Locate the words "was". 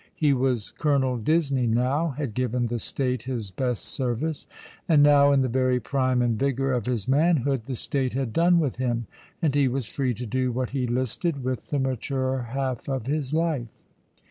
0.33-0.71, 9.67-9.85